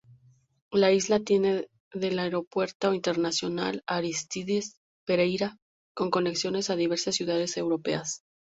La 0.71 0.91
isla 0.91 1.19
tiene 1.19 1.67
del 1.93 2.17
aeropuerto 2.17 2.95
Internacional 2.95 3.83
Aristides 3.85 4.73
Pereira 5.05 5.59
con 5.93 6.09
conexiones 6.09 6.71
a 6.71 6.75
diversas 6.75 7.13
ciudades 7.13 7.55
europeas. 7.55 8.23